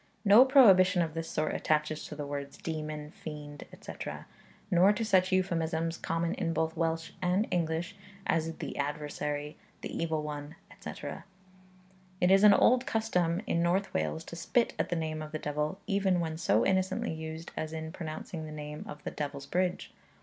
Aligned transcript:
No 0.25 0.45
prohibition 0.45 1.03
of 1.03 1.13
this 1.13 1.29
sort 1.29 1.53
attaches 1.53 2.05
to 2.05 2.15
the 2.15 2.25
words 2.25 2.57
demon, 2.57 3.11
fiend, 3.11 3.65
etc., 3.71 4.25
nor 4.71 4.91
to 4.93 5.05
such 5.05 5.31
euphemisms, 5.31 5.99
common 5.99 6.33
in 6.33 6.53
both 6.53 6.75
Welsh 6.75 7.11
and 7.21 7.47
English, 7.51 7.95
as 8.25 8.51
the 8.57 8.77
adversary, 8.79 9.57
the 9.81 9.95
evil 9.95 10.23
one, 10.23 10.55
etc. 10.71 11.23
It 12.19 12.31
is 12.31 12.43
an 12.43 12.55
old 12.55 12.87
custom 12.87 13.41
in 13.45 13.61
North 13.61 13.93
Wales 13.93 14.23
to 14.23 14.35
spit 14.35 14.73
at 14.79 14.89
the 14.89 14.95
name 14.95 15.21
of 15.21 15.33
the 15.33 15.37
devil, 15.37 15.77
even 15.85 16.19
when 16.19 16.35
so 16.35 16.65
innocently 16.65 17.13
used 17.13 17.51
as 17.55 17.71
in 17.71 17.91
pronouncing 17.91 18.47
the 18.47 18.51
name 18.51 18.83
of 18.87 19.03
the 19.03 19.11
Devil's 19.11 19.45
Bridge. 19.45 19.93